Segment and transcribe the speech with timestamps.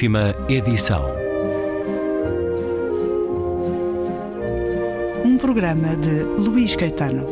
[0.00, 1.04] Última edição.
[5.22, 7.26] Um programa de Luís Caetano.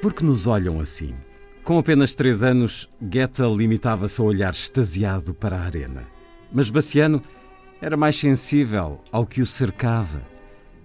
[0.00, 1.14] Por que nos olham assim?
[1.62, 6.08] Com apenas três anos, Goethe limitava-se a olhar extasiado para a arena.
[6.50, 7.22] Mas Baciano
[7.80, 10.22] era mais sensível ao que o cercava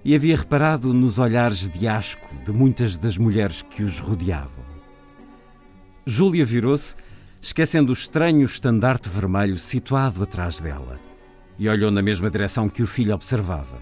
[0.04, 4.64] e havia reparado nos olhares de asco de muitas das mulheres que os rodeavam.
[6.06, 6.96] Júlia virou-se,
[7.42, 11.00] esquecendo o estranho estandarte vermelho situado atrás dela,
[11.58, 13.82] e olhou na mesma direção que o filho observava,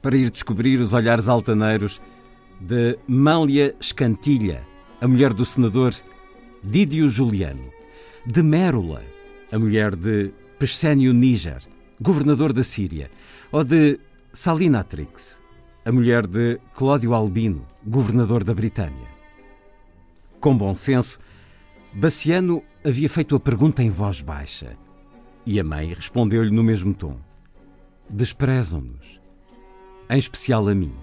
[0.00, 2.00] para ir descobrir os olhares altaneiros
[2.58, 4.66] de Mália Escantilha,
[5.00, 5.94] a mulher do senador
[6.64, 7.70] Didio Juliano,
[8.24, 9.02] de Mérula,
[9.52, 11.60] a mulher de Pessénio Níger,
[12.00, 13.10] governador da Síria,
[13.50, 13.98] ou de
[14.32, 15.40] Salinatrix,
[15.84, 19.08] a mulher de Cláudio Albino, governador da Britânia.
[20.40, 21.18] Com bom senso,
[21.92, 24.76] Baciano havia feito a pergunta em voz baixa
[25.44, 27.18] e a mãe respondeu-lhe no mesmo tom:
[28.08, 29.20] Desprezam-nos,
[30.08, 30.94] em especial a mim.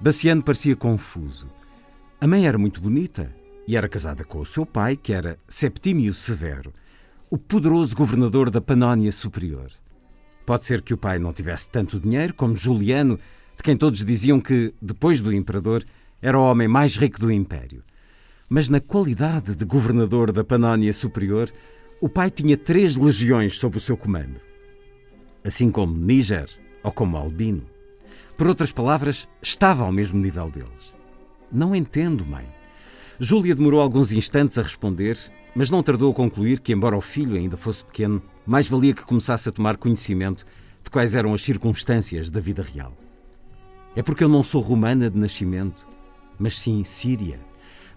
[0.00, 1.48] Baciano parecia confuso.
[2.20, 3.32] A mãe era muito bonita
[3.68, 6.72] e era casada com o seu pai, que era Septímio Severo,
[7.28, 9.72] o poderoso governador da Panónia Superior.
[10.44, 13.18] Pode ser que o pai não tivesse tanto dinheiro como Juliano,
[13.56, 15.84] de quem todos diziam que, depois do imperador,
[16.22, 17.82] era o homem mais rico do império.
[18.48, 21.50] Mas na qualidade de governador da Panónia Superior,
[22.00, 24.40] o pai tinha três legiões sob o seu comando.
[25.44, 26.48] Assim como Níger
[26.84, 27.64] ou como Albino.
[28.36, 30.94] Por outras palavras, estava ao mesmo nível deles.
[31.50, 32.46] Não entendo, mãe.
[33.18, 35.18] Júlia demorou alguns instantes a responder,
[35.56, 39.02] mas não tardou a concluir que, embora o filho ainda fosse pequeno, mais valia que
[39.02, 40.44] começasse a tomar conhecimento
[40.84, 42.92] de quais eram as circunstâncias da vida real.
[43.96, 45.86] É porque eu não sou romana de nascimento,
[46.38, 47.40] mas sim síria.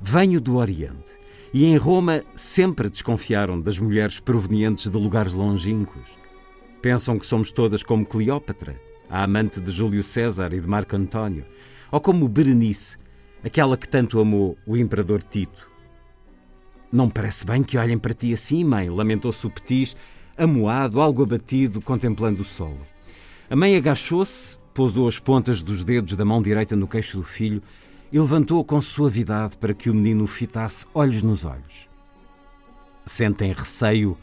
[0.01, 1.19] Venho do Oriente
[1.53, 6.09] e em Roma sempre desconfiaram das mulheres provenientes de lugares longínquos.
[6.81, 11.45] Pensam que somos todas como Cleópatra, a amante de Júlio César e de Marco Antônio,
[11.91, 12.97] ou como Berenice,
[13.43, 15.68] aquela que tanto amou o imperador Tito.
[16.91, 19.95] Não parece bem que olhem para ti assim, mãe, lamentou-se o Petis,
[20.37, 22.79] amoado, algo abatido, contemplando o solo.
[23.49, 27.61] A mãe agachou-se, pousou as pontas dos dedos da mão direita no queixo do filho
[28.11, 31.87] e levantou com suavidade para que o menino o fitasse olhos nos olhos.
[33.05, 34.17] Sentem receio,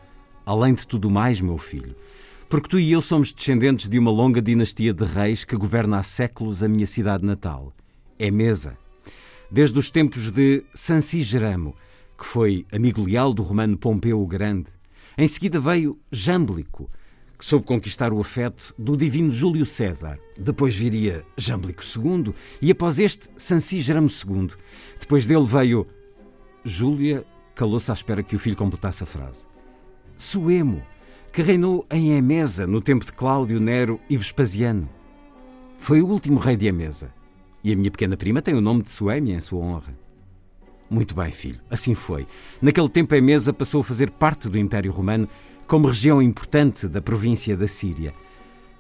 [0.45, 1.95] além de tudo mais, meu filho,
[2.49, 6.03] porque tu e eu somos descendentes de uma longa dinastia de reis que governa há
[6.03, 7.73] séculos a minha cidade natal.
[8.19, 8.77] É Mesa.
[9.51, 11.75] Desde os tempos de Sancigeramo,
[12.17, 14.71] que foi amigo leal do romano Pompeu o Grande.
[15.19, 16.91] Em seguida veio Jâmblico,
[17.39, 20.19] que soube conquistar o afeto do divino Júlio César.
[20.39, 24.49] Depois viria Jâmblico II e após este Sancigeramo II.
[24.99, 25.87] Depois dele veio
[26.65, 27.25] Júlia
[27.55, 29.47] calou-se à espera que o filho completasse a frase.
[30.19, 30.83] Suemo,
[31.33, 34.89] que reinou em Emesa no tempo de Cláudio, Nero e Vespasiano.
[35.77, 37.13] Foi o último rei de Emesa.
[37.63, 40.06] E a minha pequena prima tem o nome de Suémia em sua honra.
[40.89, 42.27] Muito bem, filho, assim foi.
[42.63, 45.29] Naquele tempo, a passou a fazer parte do Império Romano
[45.67, 48.15] como região importante da província da Síria.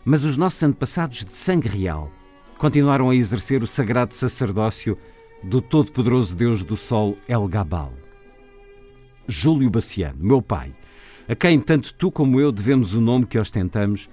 [0.04, 2.10] Mas os nossos antepassados de sangue real
[2.58, 4.96] continuaram a exercer o sagrado sacerdócio
[5.42, 7.92] do todo-poderoso Deus do Sol El Gabal.
[9.26, 10.72] Júlio Baciano, meu pai,
[11.28, 14.08] a quem tanto tu como eu devemos o nome que ostentamos,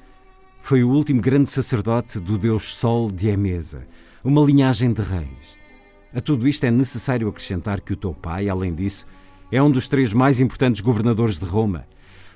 [0.61, 3.85] foi o último grande sacerdote do Deus Sol de Emesa,
[4.23, 5.62] uma linhagem de reis.
[6.13, 9.05] A tudo isto é necessário acrescentar que o teu pai, além disso,
[9.51, 11.87] é um dos três mais importantes governadores de Roma,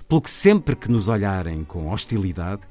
[0.08, 2.64] pelo que sempre que nos olharem com hostilidade,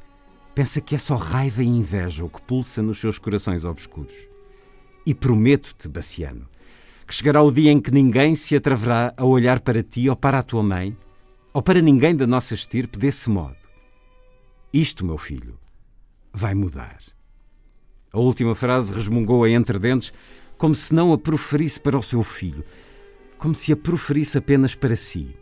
[0.55, 4.29] pensa que é só raiva e inveja o que pulsa nos seus corações obscuros.
[5.05, 6.49] E prometo-te, Baciano,
[7.07, 10.41] que chegará o dia em que ninguém se atreverá a olhar para ti ou para
[10.41, 10.97] a tua mãe,
[11.53, 13.57] ou para ninguém da nossa estirpe desse modo.
[14.73, 15.59] Isto, meu filho,
[16.33, 16.99] vai mudar.
[18.13, 20.13] A última frase resmungou entre dentes,
[20.59, 22.65] como se não a proferisse para o seu filho,
[23.39, 25.37] como se a proferisse apenas para si.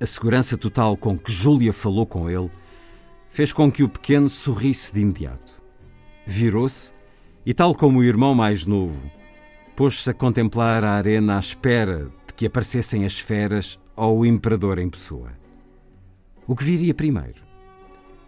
[0.00, 2.50] A segurança total com que Júlia falou com ele
[3.30, 5.60] fez com que o pequeno sorrisse de imediato.
[6.26, 6.92] Virou-se
[7.44, 9.00] e, tal como o irmão mais novo,
[9.76, 14.78] pôs-se a contemplar a arena à espera de que aparecessem as feras ou o imperador
[14.78, 15.32] em pessoa.
[16.46, 17.42] O que viria primeiro?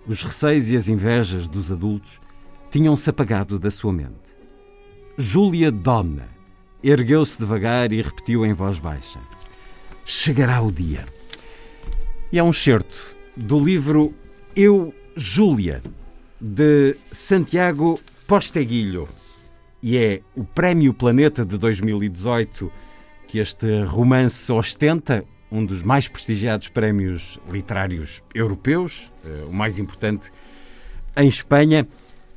[0.06, 2.20] Os receios e as invejas dos adultos
[2.70, 4.41] tinham-se apagado da sua mente.
[5.16, 6.28] Júlia Domna
[6.82, 9.20] ergueu-se devagar e repetiu em voz baixa:
[10.04, 11.04] Chegará o dia.
[12.32, 14.14] E é um certo do livro
[14.56, 15.82] Eu, Júlia,
[16.40, 19.08] de Santiago Posteguilho
[19.82, 22.72] e é o Prémio Planeta de 2018
[23.28, 30.30] que este romance ostenta, um dos mais prestigiados prémios literários europeus, eh, o mais importante
[31.16, 31.86] em Espanha.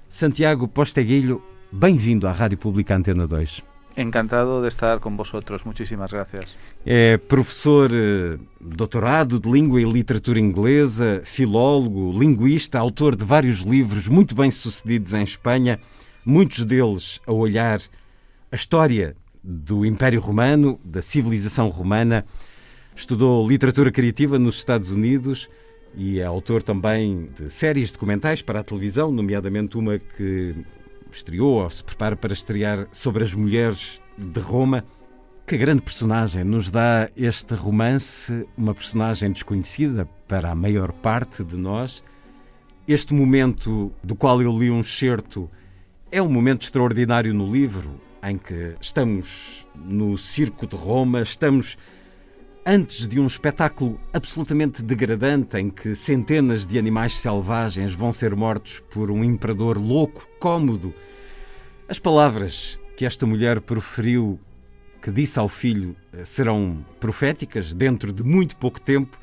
[0.10, 1.42] Santiago Posteguilho,
[1.75, 3.62] bem-vindo à Rádio Pública Antena 2.
[3.98, 5.66] Encantado de estar con vosotros.
[5.66, 6.57] Muchísimas gracias.
[6.86, 14.07] É professor eh, doutorado de língua e literatura inglesa, filólogo, linguista, autor de vários livros
[14.07, 15.80] muito bem sucedidos em Espanha,
[16.25, 17.81] muitos deles a olhar
[18.51, 22.25] a história do Império Romano, da civilização romana.
[22.95, 25.50] Estudou literatura criativa nos Estados Unidos
[25.94, 30.56] e é autor também de séries documentais para a televisão, nomeadamente uma que
[31.16, 34.84] estreou ou se prepara para estrear sobre as mulheres de Roma.
[35.48, 41.56] Que grande personagem nos dá este romance, uma personagem desconhecida para a maior parte de
[41.56, 42.04] nós.
[42.88, 45.50] Este momento do qual eu li um excerto
[46.12, 51.78] é um momento extraordinário no livro, em que estamos no Circo de Roma, estamos
[52.66, 58.84] antes de um espetáculo absolutamente degradante em que centenas de animais selvagens vão ser mortos
[58.90, 60.92] por um imperador louco, cômodo.
[61.88, 64.40] As palavras que esta mulher proferiu,
[65.00, 69.20] que disse ao filho, eh, serão proféticas dentro de muito pouco tempo,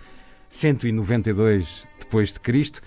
[0.49, 2.81] 192 depois de Cristo.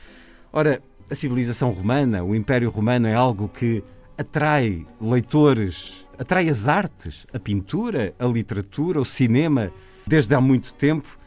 [0.53, 3.83] Ora, a civilização romana, o Império Romano é algo que
[4.17, 9.73] atrai leitores, atrai as artes, a pintura, a literatura, o cinema,
[10.07, 11.17] Desde há muito tempo,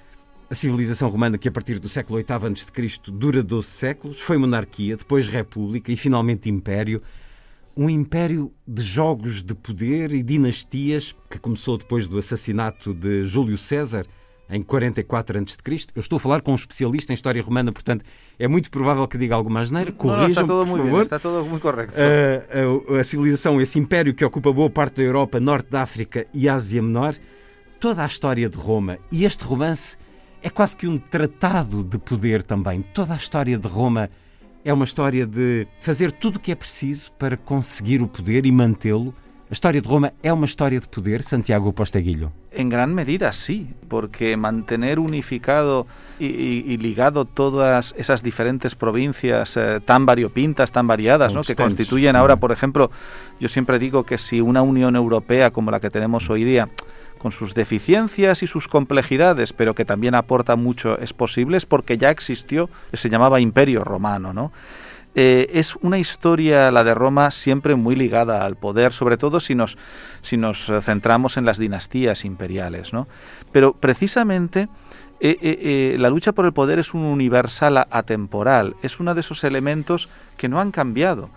[0.50, 3.10] a civilização romana, que a partir do século VIII a.C.
[3.10, 7.02] dura 12 séculos, foi monarquia, depois república e finalmente império.
[7.76, 13.58] Um império de jogos de poder e dinastias que começou depois do assassinato de Júlio
[13.58, 14.06] César
[14.50, 15.56] em 44 a.C.
[15.94, 18.04] Eu estou a falar com um especialista em história romana, portanto
[18.38, 19.92] é muito provável que diga alguma asneira.
[19.92, 20.96] Corrijam, está tudo por muito favor.
[20.96, 21.92] Bem, está tudo muito correto.
[21.92, 26.26] Uh, a, a civilização, esse império que ocupa boa parte da Europa, Norte da África
[26.32, 27.14] e Ásia Menor,
[27.78, 29.96] toda a história de Roma e este romance
[30.42, 32.82] é quase que um tratado de poder também.
[32.82, 34.10] Toda a história de Roma
[34.64, 38.52] é uma história de fazer tudo o que é preciso para conseguir o poder e
[38.52, 39.14] mantê-lo.
[39.50, 42.30] A história de Roma é uma história de poder, Santiago Posteguillo.
[42.52, 45.86] En gran medida sí, porque mantener unificado
[46.18, 51.42] y, y, y ligado todas esas diferentes provincias eh, tan variopintas, tan variadas, ¿no?
[51.42, 52.90] que constituyen ahora, por ejemplo,
[53.40, 56.68] yo siempre digo que si una Unión Europea como la que tenemos hoy día
[57.18, 61.98] con sus deficiencias y sus complejidades, pero que también aporta mucho, es posible, es porque
[61.98, 64.52] ya existió, se llamaba Imperio Romano, ¿no?
[65.14, 69.54] Eh, es una historia, la de Roma, siempre muy ligada al poder, sobre todo si
[69.54, 69.76] nos,
[70.22, 73.08] si nos centramos en las dinastías imperiales, ¿no?
[73.50, 74.68] Pero precisamente
[75.20, 75.58] eh, eh,
[75.94, 80.08] eh, la lucha por el poder es un universal atemporal, es uno de esos elementos
[80.36, 81.30] que no han cambiado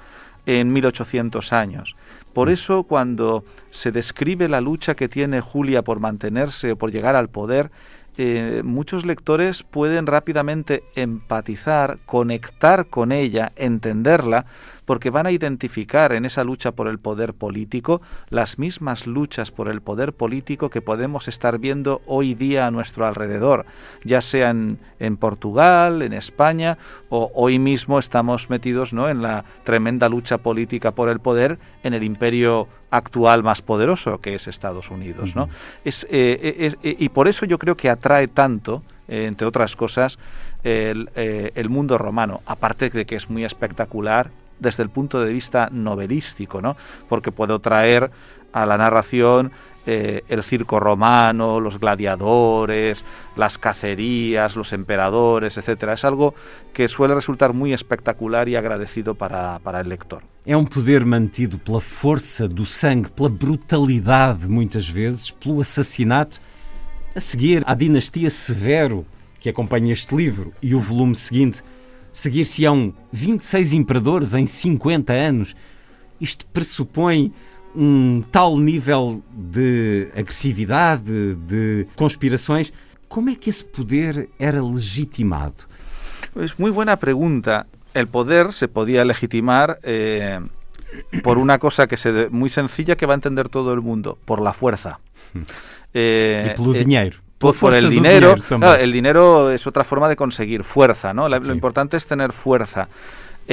[0.45, 1.95] en 1800 años.
[2.33, 2.51] Por mm.
[2.51, 7.29] eso cuando se describe la lucha que tiene Julia por mantenerse o por llegar al
[7.29, 7.71] poder,
[8.17, 14.45] eh, muchos lectores pueden rápidamente empatizar, conectar con ella, entenderla,
[14.91, 19.69] porque van a identificar en esa lucha por el poder político las mismas luchas por
[19.69, 23.65] el poder político que podemos estar viendo hoy día a nuestro alrededor,
[24.03, 29.07] ya sea en, en Portugal, en España, o hoy mismo estamos metidos ¿no?
[29.07, 34.35] en la tremenda lucha política por el poder en el imperio actual más poderoso que
[34.35, 35.37] es Estados Unidos.
[35.37, 35.47] ¿no?
[35.85, 40.19] es, eh, eh, y por eso yo creo que atrae tanto, eh, entre otras cosas,
[40.63, 44.29] el, eh, el, mundo romano, aparte de que es muy espectacular
[44.61, 46.77] desde el punto de vista novelístico, ¿no?
[47.09, 48.11] porque puedo traer
[48.53, 49.51] a la narración
[49.85, 53.03] eh, el circo romano, los gladiadores,
[53.35, 55.93] las cacerías, los emperadores, etcétera.
[55.93, 56.35] Es algo
[56.71, 60.21] que suele resultar muy espectacular e agradecido para, para el lector.
[60.45, 66.39] É um poder mantido pela força do sangue, pela brutalidade, muitas vezes, pelo assassinato.
[67.15, 69.05] A seguir, à dinastia Severo,
[69.39, 71.63] que acompanha este livro, e o volume seguinte,
[72.11, 75.55] seguir-se-ão 26 imperadores em 50 anos.
[76.19, 77.33] Isto pressupõe
[77.75, 82.73] um tal nível de agressividade, de conspirações.
[83.07, 85.71] Como é que esse poder era legitimado?
[86.35, 87.67] Es muy buena pregunta.
[87.93, 90.39] El poder se podía legitimar eh,
[91.23, 94.41] por una cosa que se, muy sencilla que va a entender todo el mundo, por
[94.41, 94.99] la fuerza.
[95.93, 97.17] Eh, y pelo eh, dinero.
[97.41, 98.35] Por, por, el dinero.
[98.47, 101.27] claro, el dinero es otra forma de conseguir fuerza, ¿no?
[101.27, 101.47] La, sí.
[101.47, 102.87] Lo importante es tener fuerza.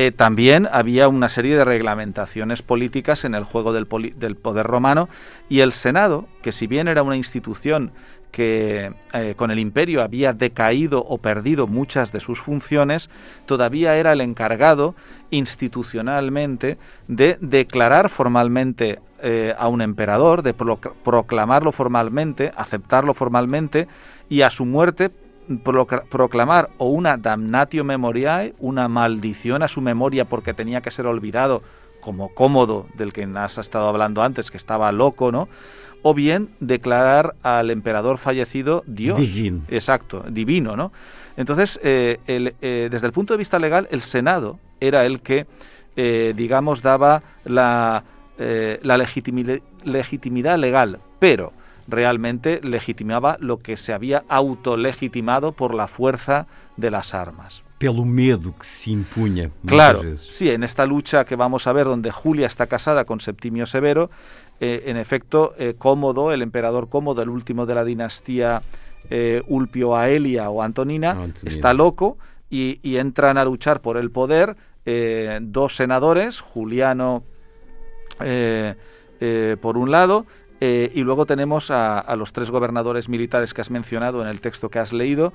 [0.00, 5.09] Eh, también había una serie de reglamentaciones políticas en el juego del, poder romano
[5.49, 7.90] y el Senado, que si bien era una institución
[8.31, 13.11] que eh, con el imperio había decaído o perdido muchas de sus funciones,
[13.45, 14.95] todavía era el encargado
[15.31, 16.78] institucionalmente
[17.09, 23.88] de declarar formalmente eh, a un emperador, de proclamarlo formalmente, aceptarlo formalmente
[24.28, 25.11] y a su muerte
[25.62, 31.62] proclamar o una damnatio memoriae, una maldición a su memoria porque tenía que ser olvidado,
[32.00, 35.49] como cómodo del que has estado hablando antes, que estaba loco, ¿no?
[36.02, 39.19] O bien declarar al emperador fallecido Dios.
[39.19, 39.62] Divino.
[39.69, 40.93] Exacto, divino, ¿no?
[41.37, 45.47] Entonces, eh, eh, desde el punto de vista legal, el Senado era el que,
[45.97, 48.05] eh, digamos, daba la,
[48.38, 51.52] la legitimidad legal, pero
[51.88, 57.64] realmente legitimaba lo que se había autolegitimado por la fuerza de las armas.
[57.78, 59.50] Pelo medo que se impuña.
[59.64, 60.28] Claro, veces.
[60.30, 64.11] sí, en esta lucha que vamos a ver, donde Julia está casada con Septimio Severo,
[64.61, 68.61] eh, en efecto, eh, Cómodo, el emperador Cómodo, el último de la dinastía
[69.09, 71.35] eh, Ulpio Aelia o Antonina, Antonina.
[71.45, 72.18] está loco
[72.50, 74.57] y, y, entran a luchar por el poder
[75.42, 77.23] dos senadores, Juliano
[78.18, 80.25] por un lado
[80.60, 84.40] eh, y luego tenemos a, a, los tres gobernadores militares que has mencionado en el
[84.40, 85.32] texto que has leído.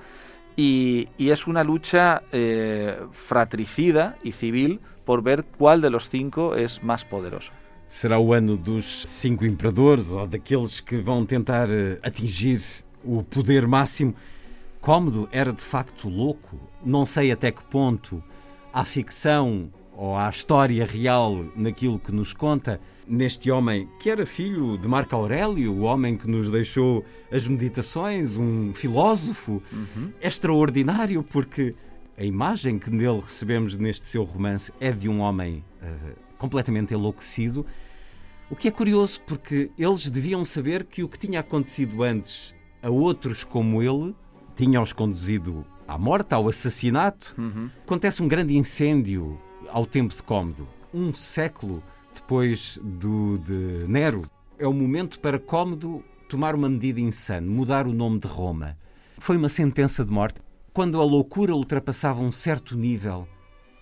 [0.56, 6.56] Y, y es una lucha eh, fratricida y civil por ver cuál de los cinco
[6.56, 7.52] es más poderoso.
[7.90, 12.60] Será o ano dos cinco imperadores ou daqueles que vão tentar eh, atingir
[13.04, 14.16] o poder máximo.
[14.82, 16.60] Cómodo era de facto louco.
[16.84, 18.24] Não sei até que ponto
[18.74, 24.78] há ficção ou há história real naquilo que nos conta neste homem que era filho
[24.78, 30.12] de Marco Aurélio, o homem que nos deixou as meditações, um filósofo uhum.
[30.22, 31.76] extraordinário, porque
[32.18, 37.66] a imagem que nele recebemos neste seu romance é de um homem uh, completamente enlouquecido.
[38.50, 42.90] O que é curioso, porque eles deviam saber que o que tinha acontecido antes a
[42.90, 44.14] outros como ele
[44.56, 47.34] tinha-os conduzido à morte, ao assassinato.
[47.38, 47.70] Uhum.
[47.84, 50.68] Acontece um grande incêndio ao tempo de Cómodo.
[50.94, 51.82] Um século
[52.14, 54.24] depois do de Nero.
[54.58, 58.78] É o momento para Cómodo tomar uma medida insana, mudar o nome de Roma.
[59.20, 60.42] Foi uma sentença de morte.
[60.74, 63.28] Quando a loucura ultrapassava um certo nível,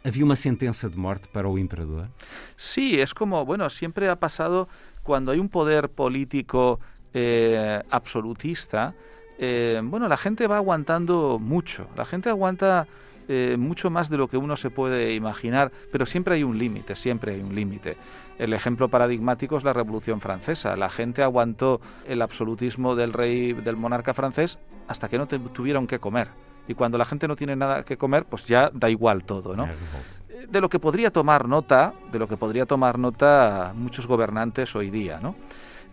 [0.04, 2.10] ¿Había una sentencia de muerte para el emperador?
[2.58, 4.68] Sí, es como, bueno, siempre ha pasado
[5.04, 6.80] cuando hay un poder político
[7.14, 8.96] eh, absolutista,
[9.38, 12.88] eh, bueno, gente va aguantando mucho, la gente aguanta
[13.34, 16.98] eh, mucho más de lo que uno se puede imaginar, pero siempre hay un límite,
[16.98, 17.96] siempre hay un límite.
[18.38, 20.76] El ejemplo paradigmático es la Revolución Francesa.
[20.76, 24.60] La gente aguantó el absolutismo del rey, del monarca francés,
[24.90, 26.28] hasta que no tuvieron que comer.
[26.68, 29.70] Y cuando la gente no tiene nada que comer, pues ya da igual todo, ¿no?
[30.50, 34.90] De lo que podría tomar nota, de lo que podría tomar nota muchos gobernantes hoy
[34.90, 35.36] día, ¿no?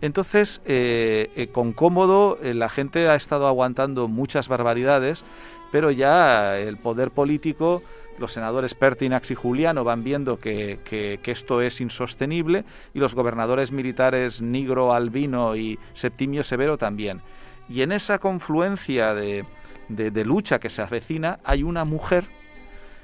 [0.00, 5.24] Entonces, eh, eh, con cómodo, eh, la gente ha estado aguantando muchas barbaridades,
[5.72, 7.82] pero ya el poder político,
[8.18, 12.64] los senadores Pertinax y Juliano van viendo que, que, esto es insostenible
[12.94, 17.20] y los gobernadores militares Nigro, Albino y Septimio Severo también.
[17.68, 19.44] Y en esa confluencia de,
[19.88, 22.24] de, de lucha que se avecina hay una mujer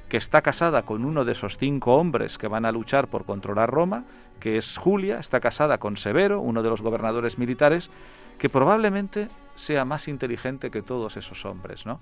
[0.08, 3.70] que está casada con uno de esos cinco hombres que van a luchar por controlar
[3.70, 4.04] Roma,
[4.41, 7.91] que es Julia, está casada con Severo, uno de los gobernadores militares,
[8.38, 12.00] que probablemente sea más inteligente que todos esos hombres, ¿no?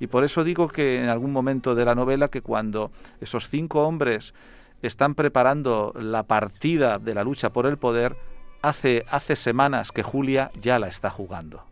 [0.00, 3.86] Y por eso digo que en algún momento de la novela que cuando esos cinco
[3.86, 4.34] hombres
[4.82, 8.16] están preparando la partida de la lucha por el poder,
[8.62, 11.62] hace, hace semanas que Julia ya la está jugando.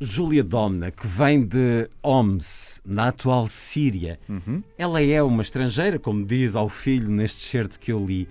[0.00, 4.62] Júlia Domna, que vem de Homs, na atual Síria, uhum.
[4.76, 8.28] ela é uma estrangeira, como diz ao filho neste certo que eu li.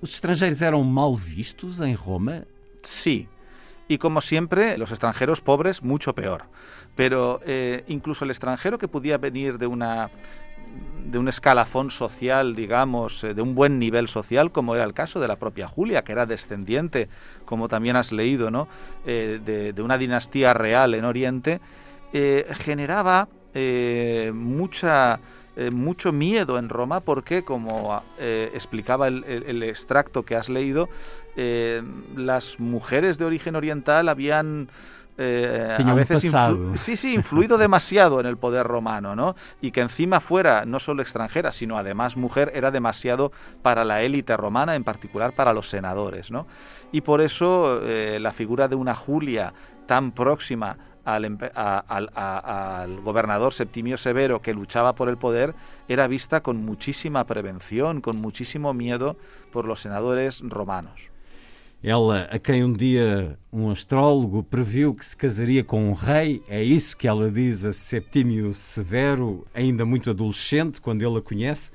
[0.00, 2.44] ¿Os estrangeiros eram mal vistos em Roma?
[2.82, 3.28] Sí.
[3.88, 6.44] Y como siempre, los extranjeros pobres mucho peor.
[6.94, 10.10] Pero eh, incluso el extranjero que podía venir de una
[11.06, 15.18] de un escalafón social, digamos, eh, de un buen nivel social, como era el caso
[15.18, 17.08] de la propia Julia, que era descendiente,
[17.46, 18.68] como también has leído, ¿no?
[19.06, 19.40] Eh,
[19.74, 21.60] de, una dinastía real en Oriente,
[22.12, 23.28] generaba
[24.34, 25.20] mucha,
[25.58, 30.48] eh, mucho miedo en Roma porque, como eh, explicaba el, el, el, extracto que has
[30.48, 30.88] leído,
[32.16, 34.68] las mujeres de origen oriental habían
[35.20, 39.34] eh, a veces influ sí, sí, influido demasiado en el poder romano, ¿no?
[39.60, 44.36] Y que encima fuera no solo extranjera, sino además mujer, era demasiado para la élite
[44.36, 46.46] romana, en particular para los senadores, ¿no?
[46.92, 49.52] Y por eso eh, la figura de una Julia
[49.86, 55.54] tan próxima al, gobernador Septimio Severo que luchaba por el poder
[55.88, 59.16] era vista con muchísima prevención, con muchísimo miedo
[59.52, 61.10] por los senadores romanos.
[61.80, 66.60] Ela, a quem um dia um astrólogo previu que se casaria com um rei, é
[66.60, 71.70] isso que ela diz a Septímio Severo, ainda muito adolescente, quando ele a conhece,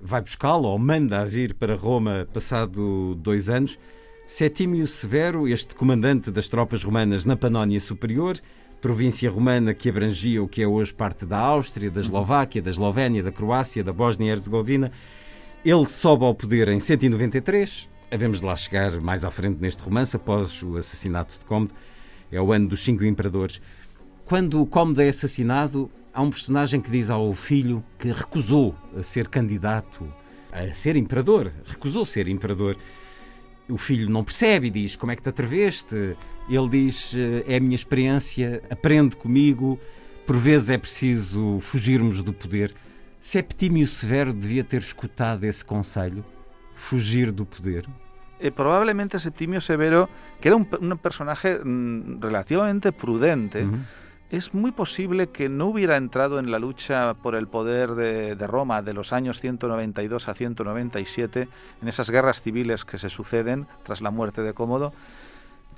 [0.00, 3.76] vai buscá-lo ou manda a vir para Roma passado dois anos.
[4.24, 8.36] Septímio Severo, este comandante das tropas romanas na Panónia Superior,
[8.80, 13.22] província romana que abrangia o que é hoje parte da Áustria, da Eslováquia, da Eslovénia,
[13.22, 14.90] da Croácia, da Bósnia e Herzegovina,
[15.64, 20.16] ele sobe ao poder em 193, Havemos de lá chegar mais à frente neste romance,
[20.16, 21.72] após o assassinato de Cómodo.
[22.32, 23.62] É o ano dos cinco imperadores.
[24.24, 30.12] Quando Cómodo é assassinado, há um personagem que diz ao filho que recusou ser candidato
[30.50, 31.52] a ser imperador.
[31.64, 32.76] Recusou ser imperador.
[33.70, 36.16] O filho não percebe e diz: Como é que te atreveste?
[36.48, 37.12] Ele diz:
[37.46, 39.78] É a minha experiência, aprende comigo.
[40.26, 42.74] Por vezes é preciso fugirmos do poder.
[43.18, 46.24] Septímio Severo devia ter escutado esse conselho
[46.74, 47.86] fugir do poder?
[48.40, 50.08] Eh, probablemente Septimio Severo,
[50.40, 53.80] que era un, un personaje mm, relativamente prudente, uh -huh.
[54.30, 58.80] Es muy posible que no hubiera entrado en la lucha por el poder de, Roma
[58.80, 61.48] de los años 192 a 197,
[61.82, 64.92] en esas guerras civiles que se suceden tras la muerte de Cómodo,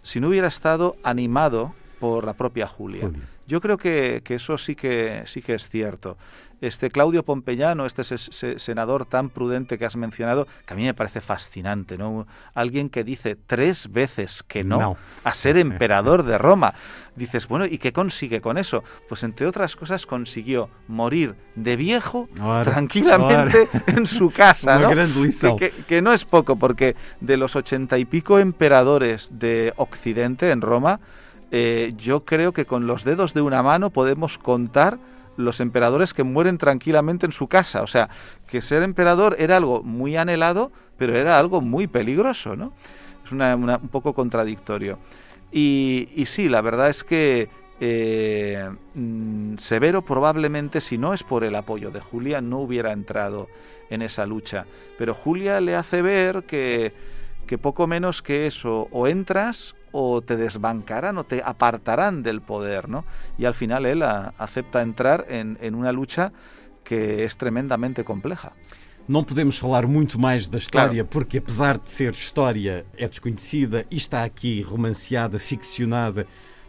[0.02, 2.66] si no hubiera estado animado por la propia.
[2.66, 3.10] Julia.
[3.46, 6.16] Yo creo que, que, eso sí que, sí que es cierto.
[6.62, 11.20] Este Claudio Pompeyano, este senador tan prudente que has mencionado, que a mí me parece
[11.20, 12.28] fascinante, ¿no?
[12.54, 16.74] Alguien que dice tres veces que no, a ser emperador de Roma.
[17.16, 18.84] Dices, bueno, ¿y qué consigue con eso?
[19.08, 22.28] Pues entre otras cosas consiguió morir de viejo
[22.62, 24.88] tranquilamente en su casa, ¿no?
[25.56, 30.60] Que, que, no es poco, porque de los ochenta y pico emperadores de Occidente en
[30.60, 31.00] Roma,
[31.54, 34.98] eh, yo creo que con los dedos de una mano podemos contar
[35.36, 37.82] los emperadores que mueren tranquilamente en su casa.
[37.82, 38.08] O sea,
[38.48, 42.72] que ser emperador era algo muy anhelado, pero era algo muy peligroso, ¿no?
[43.22, 44.98] Es un poco contradictorio.
[45.52, 51.54] Y, sí, la verdad es que eh, mm, Severo probablemente, si no es por el
[51.54, 53.48] apoyo de Julia, no hubiera entrado
[53.90, 54.64] en esa lucha.
[54.96, 56.94] Pero Julia le hace ver que,
[57.46, 62.88] que poco menos que eso, o entras o te desbancarán o te apartarán del poder,
[62.88, 63.04] ¿no?
[63.38, 66.32] Y al final él a, acepta entrar en, en una lucha
[66.82, 68.52] que es tremendamente compleja.
[69.08, 71.08] Não podemos falar muito mais da história, claro.
[71.10, 76.26] porque apesar de ser história, é desconhecida e está aqui romanceada, ficcionada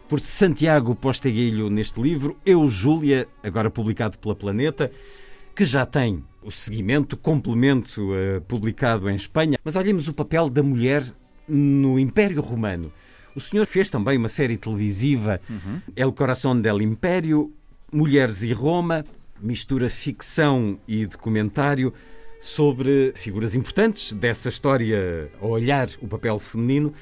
[0.10, 4.92] por Santiago Posteguilho neste livro, Eu, Júlia, agora publicado pela Planeta,
[5.56, 9.58] que já tem o seguimento, complemento uh, publicado em Espanha.
[9.64, 11.04] Mas olhemos o papel da mulher
[11.48, 12.92] no Império Romano.
[13.36, 15.82] O senhor fez também uma série televisiva, uhum.
[15.96, 17.52] El Coração del Império,
[17.92, 19.04] Mulheres e Roma,
[19.42, 21.94] mistura ficção e documentário
[22.40, 26.94] sobre figuras importantes dessa história, a olhar o papel feminino.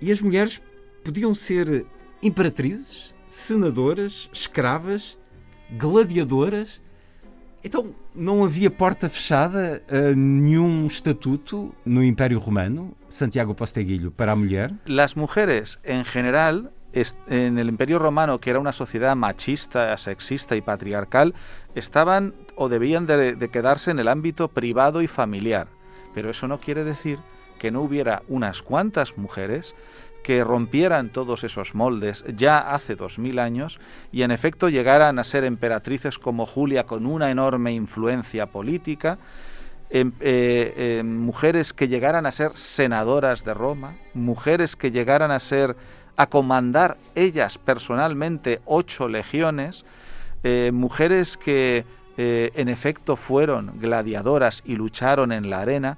[0.00, 0.62] E as mulheres
[1.04, 1.84] podiam ser
[2.22, 5.18] imperatrizes, senadoras, escravas,
[5.70, 6.80] gladiadoras
[7.62, 14.36] então, não havia porta fechada a nenhum estatuto no Império Romano, Santiago Posteguillo, para a
[14.36, 14.72] mulher?
[14.86, 16.70] Las mujeres, en general,
[17.28, 21.34] en el Imperio Romano, que era una sociedad machista, sexista y patriarcal,
[21.74, 25.68] estaban o debían de, quedarse en el ámbito privado y familiar.
[26.14, 27.18] Pero eso no quiere decir
[27.58, 29.74] que no hubiera unas cuantas mujeres
[30.22, 33.80] que rompieran todos esos moldes ya hace dos mil años
[34.12, 39.18] y en efecto llegaran a ser emperatrices como Julia con una enorme influencia política,
[39.90, 45.38] em, eh, em, mujeres que llegaran a ser senadoras de Roma, mujeres que llegaran a
[45.38, 45.76] ser
[46.16, 49.84] a comandar ellas personalmente ocho legiones,
[50.42, 51.84] eh, mujeres que
[52.16, 55.96] eh, en efecto fueron gladiadoras y lucharon en la arena,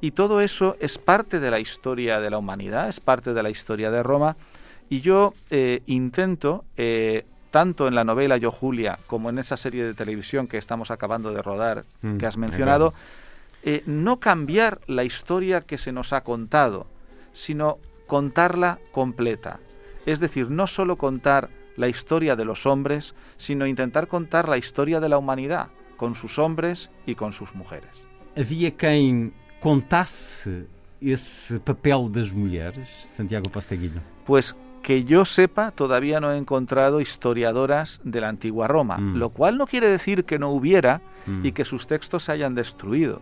[0.00, 3.50] y todo eso es parte de la historia de la humanidad, es parte de la
[3.50, 4.36] historia de Roma.
[4.88, 9.84] Y yo eh, intento, eh, tanto en la novela Yo Julia como en esa serie
[9.84, 12.94] de televisión que estamos acabando de rodar, mm, que has mencionado,
[13.62, 16.86] eh, no cambiar la historia que se nos ha contado,
[17.32, 19.60] sino contarla completa.
[20.06, 24.98] Es decir, no solo contar la historia de los hombres, sino intentar contar la historia
[24.98, 27.90] de la humanidad, con sus hombres y con sus mujeres.
[28.36, 30.66] Había quien contasse
[31.00, 34.00] esse papel das mulheres, Santiago Posteguillo?
[34.24, 39.16] Pues que yo sepa, todavía no he encontrado historiadoras de la antigua Roma, mm.
[39.16, 41.44] lo cual no quiere decir que no hubiera mm.
[41.44, 43.20] y que sus textos se hayan destruído.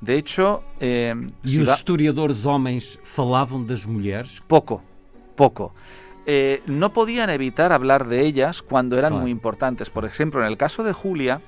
[0.00, 0.62] De hecho...
[0.78, 1.14] Eh,
[1.44, 4.42] si os historiadores homens falavam das mulheres?
[4.46, 4.82] Pouco,
[5.36, 5.72] pouco.
[6.26, 9.90] eh, no podían evitar hablar de ellas cuando eran muy importantes.
[9.90, 11.40] Por ejemplo, en el caso de Julia,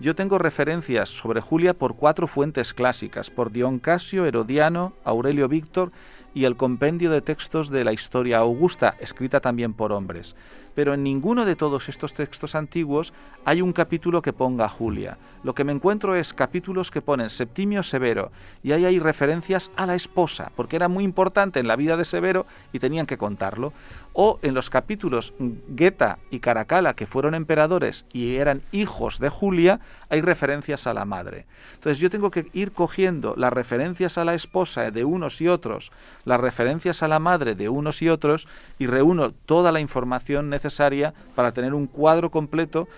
[0.00, 5.92] yo tengo referencias sobre Julia por cuatro fuentes clásicas, por Dion Casio, Herodiano, Aurelio Víctor
[6.32, 10.34] y el compendio de textos de la historia augusta, escrita también por hombres
[10.74, 13.12] pero en ninguno de todos estos textos antiguos
[13.44, 15.18] hay un capítulo que ponga Julia.
[15.42, 18.30] Lo que me encuentro es capítulos que ponen Septimio Severo
[18.62, 22.04] y ahí hay referencias a la esposa, porque era muy importante en la vida de
[22.04, 23.72] Severo y tenían que contarlo.
[24.12, 25.34] O en los capítulos
[25.76, 31.04] Geta y Caracala, que fueron emperadores y eran hijos de Julia, hay referencias a la
[31.04, 31.46] madre.
[31.74, 35.92] Entonces yo tengo que ir cogiendo las referencias a la esposa de unos y otros,
[36.24, 41.14] las referencias a la madre de unos y otros y reúno toda la información necesaria
[41.34, 42.88] para tener un cuadro completo,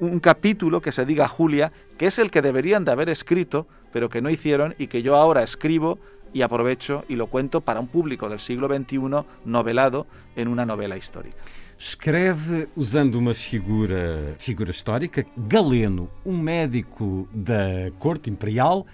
[0.00, 4.08] un, capítulo que se diga Julia, que es el que deberían de haber escrito, pero
[4.08, 5.98] que no hicieron y que yo ahora escribo
[6.32, 8.98] y aprovecho y lo cuento para un público del siglo XXI
[9.44, 11.36] novelado en una novela histórica.
[11.78, 18.84] Escreve usando uma figura, figura histórica, Galeno, um médico da corte imperial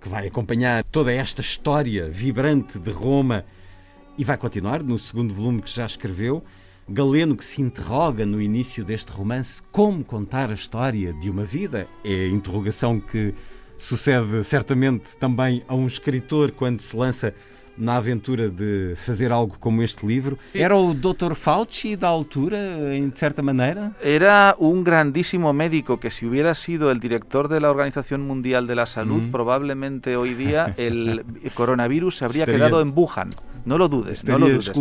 [0.00, 3.44] que vai acompanhar toda esta história vibrante de Roma
[4.16, 6.42] e vai continuar no segundo volume que já escreveu.
[6.88, 11.86] Galeno que se interroga no início deste romance como contar a história de uma vida.
[12.04, 13.34] É a interrogação que
[13.78, 17.34] sucede certamente também a um escritor quando se lança
[17.76, 20.38] na aventura de fazer algo como este livro.
[20.54, 21.34] Era o Dr.
[21.34, 22.56] Fauci da altura,
[22.94, 23.94] em certa maneira?
[24.00, 28.74] Era un grandísimo médico que si hubiera sido el director de la Organización Mundial de
[28.74, 29.30] la Salud, mm.
[29.30, 32.66] probablemente hoy día el coronavirus se habría Estaría...
[32.66, 33.34] quedado en Wuhan.
[33.66, 34.72] No lo dudes, no lo dudes.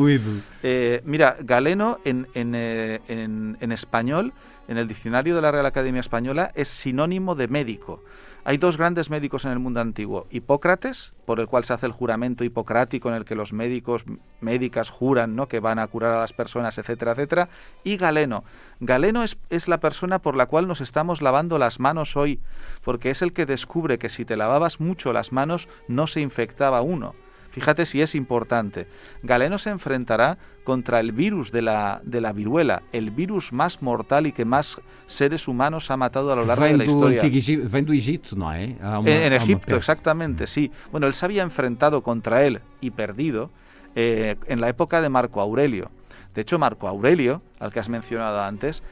[0.62, 4.32] Eh, mira, Galeno en, eh, en, en, español,
[4.68, 8.04] en el diccionario de la Real Academia Española, es sinónimo de médico.
[8.48, 10.28] Hay dos grandes médicos en el mundo antiguo.
[10.30, 14.06] Hipócrates, por el cual se hace el juramento hipocrático en el que los médicos,
[14.40, 15.48] médicas juran ¿no?
[15.48, 17.50] que van a curar a las personas, etcétera, etcétera.
[17.84, 18.44] Y Galeno.
[18.80, 22.40] Galeno es, es la persona por la cual nos estamos lavando las manos hoy,
[22.84, 26.82] porque es el que descubre que si te lavabas mucho las manos no se infectaba
[26.84, 27.16] uno.
[27.56, 28.86] Fíjate si es importante.
[29.24, 34.28] Galeno se enfrentará contra el virus de la, de la viruela, el virus más mortal
[34.28, 37.22] y que más seres humanos ha matado a lo largo de la historia.
[37.70, 38.54] Ven Egipto, ¿no?
[38.54, 38.76] Eh?
[39.06, 40.48] en, Egipto, exactamente, mm.
[40.48, 40.70] sí.
[40.92, 43.52] Bueno, él se había enfrentado contra él y perdido
[43.96, 45.92] eh, en la época de Marco Aurelio.
[46.34, 48.84] De hecho, Marco Aurelio, al que has mencionado antes,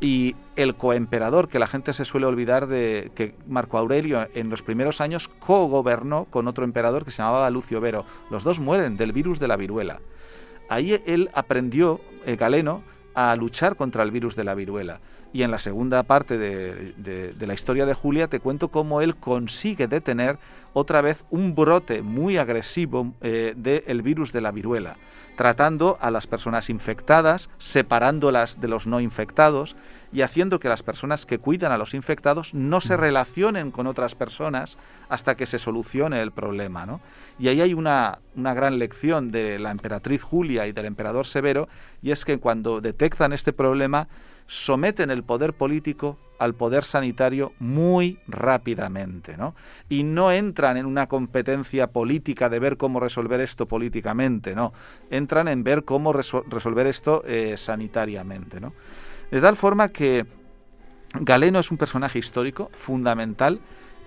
[0.00, 4.62] y el coemperador, que la gente se suele olvidar de que Marco Aurelio en los
[4.62, 8.06] primeros años co-gobernó con otro emperador que se llamaba Lucio Vero.
[8.30, 10.00] Los dos mueren del virus de la viruela.
[10.68, 12.82] Ahí él aprendió, el galeno,
[13.14, 15.00] a luchar contra el virus de la viruela.
[15.32, 19.86] Y en la segunda parte de, la historia de Julia te cuento cómo él consigue
[19.86, 20.38] detener
[20.72, 24.96] otra vez un brote muy agresivo eh, del virus de la viruela,
[25.36, 29.76] tratando a las personas infectadas, separándolas de los no infectados
[30.12, 34.16] y haciendo que las personas que cuidan a los infectados no se relacionen con otras
[34.16, 36.86] personas hasta que se solucione el problema.
[36.86, 37.00] ¿no?
[37.38, 41.68] Y ahí hay una, una gran lección de la emperatriz Julia y del emperador Severo,
[42.02, 44.08] y es que cuando detectan este problema,
[44.50, 49.54] someten el poder político al poder sanitario muy rápidamente, ¿no?
[49.88, 54.72] Y no entran en una competencia política de ver cómo resolver esto políticamente, no.
[55.08, 58.72] Entran en ver cómo resolver esto eh, sanitariamente, ¿no?
[59.30, 60.26] De tal forma que
[61.14, 63.60] Galeno es un personaje histórico fundamental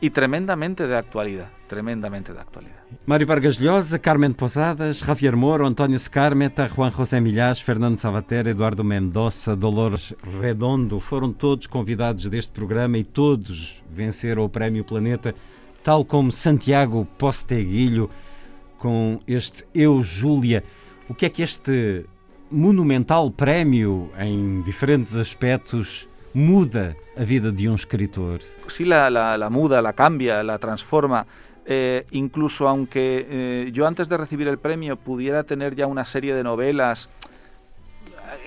[0.04, 2.84] e tremendamente de actualidade, tremendamente de actualidade.
[3.06, 8.84] Mário Vargas Llosa, Carmen Posadas, Javier Moro, António Scarmeta, Juan José Milhas, Fernando Salvater, Eduardo
[8.84, 15.34] Mendonça, Dolores Redondo, foram todos convidados deste programa e todos venceram o Prémio Planeta,
[15.82, 18.10] tal como Santiago Posteguilho
[18.78, 20.66] com este Eu Júlia.
[21.08, 22.06] O que é que este
[22.52, 28.42] monumental prémio em diferentes aspectos muda a vida de un escritor?
[28.68, 31.26] Sí, la, la, muda, la cambia, la transforma.
[31.66, 36.36] Eh, incluso aunque eh, yo antes de recibir el premio pudiera tener ya una serie
[36.36, 37.08] de novelas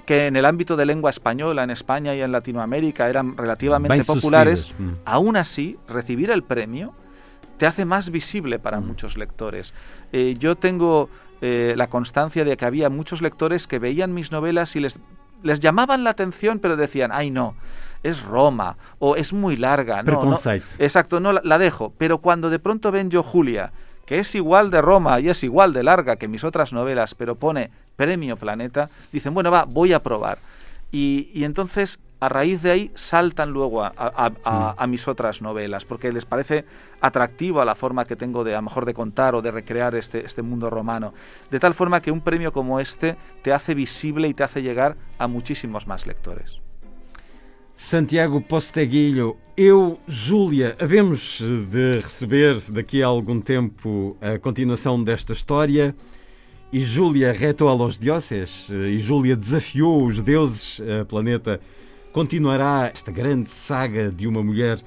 [0.04, 4.74] que en el ámbito de lengua española, en España y en Latinoamérica eran relativamente populares,
[4.78, 4.90] mm.
[5.06, 6.92] aún así recibir el premio
[7.56, 8.86] te hace más visible para mm.
[8.86, 9.72] muchos lectores.
[10.12, 14.80] Eh, yo tengo la constancia de que había muchos lectores que veían mis novelas y
[14.80, 14.98] les
[15.42, 17.54] les llamaban la atención, pero decían, ay no,
[18.02, 20.02] es Roma, o es muy larga.
[20.02, 20.34] No, no,
[20.78, 21.92] exacto, no, la, dejo.
[21.98, 23.72] Pero cuando de pronto ven yo Julia,
[24.04, 27.34] que es igual de Roma y es igual de larga que mis otras novelas, pero
[27.34, 30.38] pone Premio Planeta, dicen, bueno, va, voy a probar.
[30.92, 36.24] Y, y entonces a raíz de ahí saltan luego a, mis otras novelas, porque les
[36.24, 36.64] parece
[37.00, 39.94] atractivo a la forma que tengo de a lo mejor de contar o de recrear
[39.94, 41.12] este, este mundo romano.
[41.50, 44.96] De tal forma que un premio como este te hace visible y te hace llegar
[45.18, 46.60] a muchísimos más lectores.
[47.74, 55.94] Santiago Posteguilho, eu, Júlia, havemos de receber daqui a algum tempo a continuação desta história.
[56.72, 61.60] E Júlia retou a los dioses, e Júlia desafiou os deuses, a planeta
[62.16, 64.80] continuará esta grande saga de uma mulher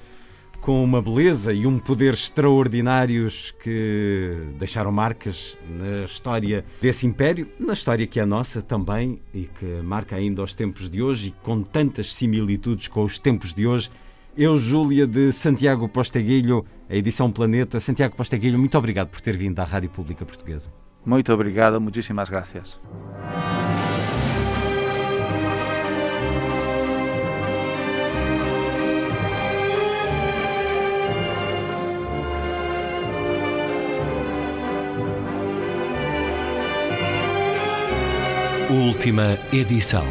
[0.59, 7.73] com uma beleza e um poder extraordinários que deixaram marcas na história desse império, na
[7.73, 11.61] história que é nossa também e que marca ainda os tempos de hoje e com
[11.61, 13.91] tantas similitudes com os tempos de hoje.
[14.35, 17.79] Eu, Júlia de Santiago Posteguilho, a edição Planeta.
[17.79, 20.73] Santiago Posteguilho, muito obrigado por ter vindo à Rádio Pública Portuguesa.
[21.05, 22.79] Muito obrigado, muitíssimas graças.
[38.69, 40.05] Última edição.